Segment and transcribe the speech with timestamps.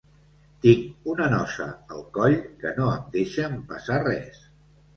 [0.61, 1.67] Tinc una nosa
[1.97, 4.45] al coll que no em deixa empassar res.